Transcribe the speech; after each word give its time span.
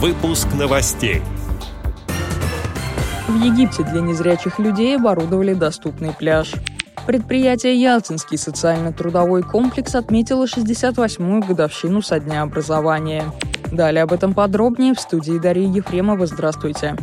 Выпуск 0.00 0.46
новостей. 0.56 1.22
В 3.26 3.42
Египте 3.42 3.82
для 3.82 4.00
незрячих 4.00 4.60
людей 4.60 4.96
оборудовали 4.96 5.54
доступный 5.54 6.12
пляж. 6.12 6.52
Предприятие 7.04 7.74
«Ялтинский 7.74 8.38
социально-трудовой 8.38 9.42
комплекс» 9.42 9.96
отметило 9.96 10.44
68-ю 10.44 11.42
годовщину 11.42 12.00
со 12.00 12.20
дня 12.20 12.42
образования. 12.42 13.24
Далее 13.72 14.04
об 14.04 14.12
этом 14.12 14.34
подробнее 14.34 14.94
в 14.94 15.00
студии 15.00 15.36
Дарьи 15.36 15.66
Ефремова. 15.66 16.26
Здравствуйте. 16.26 16.94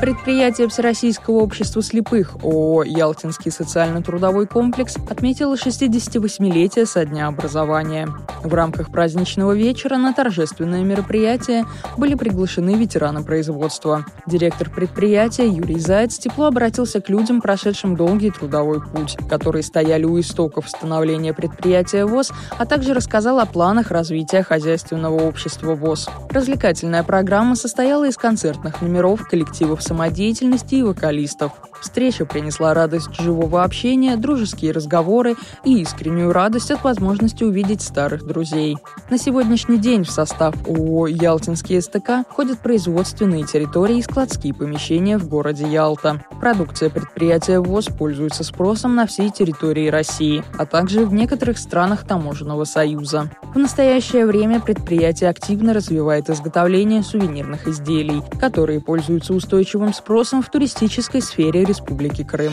Предприятие 0.00 0.68
Всероссийского 0.68 1.36
общества 1.36 1.82
слепых 1.82 2.36
ООО 2.42 2.82
«Ялтинский 2.82 3.50
социально-трудовой 3.50 4.46
комплекс» 4.46 4.96
отметило 5.08 5.54
68-летие 5.54 6.84
со 6.84 7.04
дня 7.04 7.28
образования. 7.28 8.08
В 8.42 8.52
рамках 8.52 8.90
праздничного 8.90 9.52
вечера 9.52 9.96
на 9.96 10.12
торжественное 10.12 10.82
мероприятие 10.82 11.64
были 11.96 12.14
приглашены 12.14 12.74
ветераны 12.74 13.22
производства. 13.22 14.04
Директор 14.26 14.68
предприятия 14.68 15.48
Юрий 15.48 15.78
Заяц 15.78 16.18
тепло 16.18 16.46
обратился 16.46 17.00
к 17.00 17.08
людям, 17.08 17.40
прошедшим 17.40 17.96
долгий 17.96 18.30
трудовой 18.30 18.82
путь, 18.82 19.16
которые 19.30 19.62
стояли 19.62 20.04
у 20.04 20.20
истоков 20.20 20.68
становления 20.68 21.32
предприятия 21.32 22.04
ВОЗ, 22.04 22.32
а 22.58 22.66
также 22.66 22.92
рассказал 22.92 23.38
о 23.40 23.46
планах 23.46 23.90
развития 23.90 24.42
хозяйственного 24.42 25.22
общества 25.22 25.74
ВОЗ. 25.74 26.10
Развлекательная 26.28 27.04
программа 27.04 27.56
состояла 27.56 28.06
из 28.08 28.16
концертных 28.16 28.82
номеров 28.82 29.26
коллективов 29.26 29.82
самодеятельности 29.84 30.76
и 30.76 30.82
вокалистов. 30.82 31.52
Встреча 31.80 32.24
принесла 32.24 32.72
радость 32.72 33.14
живого 33.20 33.62
общения, 33.62 34.16
дружеские 34.16 34.72
разговоры 34.72 35.36
и 35.64 35.82
искреннюю 35.82 36.32
радость 36.32 36.70
от 36.70 36.82
возможности 36.82 37.44
увидеть 37.44 37.82
старых 37.82 38.26
друзей. 38.26 38.78
На 39.10 39.18
сегодняшний 39.18 39.76
день 39.76 40.04
в 40.04 40.10
состав 40.10 40.54
ООО 40.66 41.08
«Ялтинский 41.08 41.80
СТК» 41.82 42.26
входят 42.30 42.60
производственные 42.60 43.44
территории 43.44 43.98
и 43.98 44.02
складские 44.02 44.54
помещения 44.54 45.18
в 45.18 45.28
городе 45.28 45.68
Ялта. 45.68 46.24
Продукция 46.40 46.88
предприятия 46.88 47.60
ВОЗ 47.60 47.86
пользуется 47.86 48.44
спросом 48.44 48.94
на 48.94 49.06
всей 49.06 49.30
территории 49.30 49.88
России, 49.88 50.42
а 50.58 50.64
также 50.64 51.04
в 51.04 51.12
некоторых 51.12 51.58
странах 51.58 52.06
Таможенного 52.06 52.64
союза. 52.64 53.30
В 53.54 53.58
настоящее 53.58 54.24
время 54.24 54.58
предприятие 54.60 55.28
активно 55.28 55.74
развивает 55.74 56.30
изготовление 56.30 57.02
сувенирных 57.02 57.68
изделий, 57.68 58.22
которые 58.40 58.80
пользуются 58.80 59.34
устойчивым 59.74 59.92
спросом 59.92 60.42
в 60.42 60.50
туристической 60.50 61.20
сфере 61.20 61.64
Республики 61.64 62.22
Крым. 62.22 62.52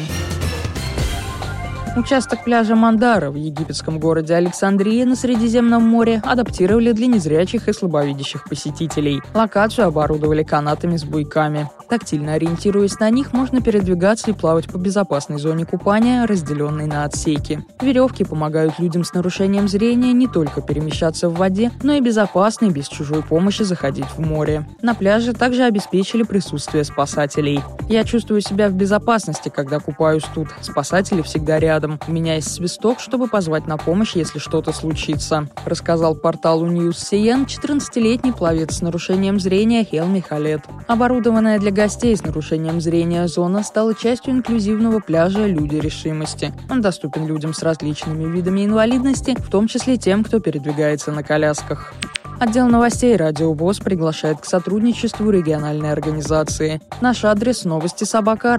Участок 1.97 2.45
пляжа 2.45 2.73
Мандара 2.75 3.31
в 3.31 3.35
египетском 3.35 3.99
городе 3.99 4.33
Александрия 4.33 5.05
на 5.05 5.17
Средиземном 5.17 5.83
море 5.83 6.21
адаптировали 6.25 6.93
для 6.93 7.07
незрячих 7.07 7.67
и 7.67 7.73
слабовидящих 7.73 8.45
посетителей. 8.45 9.21
Локацию 9.33 9.87
оборудовали 9.87 10.43
канатами 10.43 10.95
с 10.95 11.03
буйками. 11.03 11.69
Тактильно 11.89 12.35
ориентируясь 12.35 12.97
на 12.99 13.09
них, 13.09 13.33
можно 13.33 13.61
передвигаться 13.61 14.31
и 14.31 14.33
плавать 14.33 14.67
по 14.67 14.77
безопасной 14.77 15.37
зоне 15.39 15.65
купания, 15.65 16.25
разделенной 16.25 16.85
на 16.85 17.03
отсеки. 17.03 17.65
Веревки 17.81 18.23
помогают 18.23 18.79
людям 18.79 19.03
с 19.03 19.13
нарушением 19.13 19.67
зрения 19.67 20.13
не 20.13 20.27
только 20.27 20.61
перемещаться 20.61 21.27
в 21.27 21.33
воде, 21.33 21.69
но 21.83 21.91
и 21.91 21.99
безопасно 21.99 22.67
и 22.67 22.71
без 22.71 22.87
чужой 22.87 23.21
помощи 23.21 23.63
заходить 23.63 24.05
в 24.05 24.19
море. 24.19 24.65
На 24.81 24.95
пляже 24.95 25.33
также 25.33 25.63
обеспечили 25.63 26.23
присутствие 26.23 26.85
спасателей. 26.85 27.59
Я 27.89 28.05
чувствую 28.05 28.39
себя 28.39 28.69
в 28.69 28.73
безопасности, 28.73 29.51
когда 29.53 29.79
купаюсь 29.79 30.23
тут. 30.33 30.47
Спасатели 30.61 31.21
всегда 31.21 31.59
рядом 31.59 31.80
рядом. 31.81 31.99
У 32.07 32.11
меня 32.11 32.35
есть 32.35 32.51
свисток, 32.51 32.99
чтобы 32.99 33.27
позвать 33.27 33.67
на 33.67 33.77
помощь, 33.77 34.15
если 34.15 34.39
что-то 34.39 34.71
случится»,— 34.71 35.47
рассказал 35.65 36.15
порталу 36.15 36.67
News 36.67 36.91
CN 36.91 37.45
14-летний 37.45 38.31
пловец 38.31 38.77
с 38.77 38.81
нарушением 38.81 39.39
зрения 39.39 39.83
Хел 39.83 40.07
Михалет. 40.07 40.61
Оборудованная 40.87 41.59
для 41.59 41.71
гостей 41.71 42.15
с 42.15 42.23
нарушением 42.23 42.81
зрения 42.81 43.27
зона 43.27 43.63
стала 43.63 43.95
частью 43.95 44.33
инклюзивного 44.33 44.99
пляжа 44.99 45.45
«Люди 45.45 45.75
решимости». 45.75 46.53
Он 46.69 46.81
доступен 46.81 47.25
людям 47.25 47.53
с 47.53 47.63
различными 47.63 48.31
видами 48.31 48.65
инвалидности, 48.65 49.35
в 49.39 49.49
том 49.49 49.67
числе 49.67 49.97
тем, 49.97 50.23
кто 50.23 50.39
передвигается 50.39 51.11
на 51.11 51.23
колясках. 51.23 51.93
Отдел 52.41 52.67
новостей 52.67 53.15
«Радио 53.17 53.53
ВОЗ» 53.53 53.81
приглашает 53.81 54.41
к 54.41 54.45
сотрудничеству 54.45 55.29
региональной 55.29 55.91
организации. 55.91 56.81
Наш 56.99 57.23
адрес– 57.23 57.63
новости 57.65 58.03
собака 58.03 58.57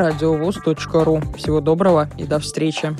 ру. 1.02 1.20
Всего 1.36 1.60
доброго 1.60 2.08
и 2.16 2.22
до 2.22 2.38
встречи. 2.38 2.94